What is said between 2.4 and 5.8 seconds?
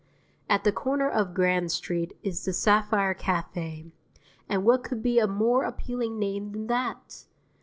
the Sapphire Café, and what could be a more